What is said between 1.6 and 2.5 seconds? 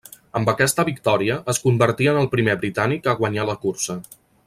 convertí en el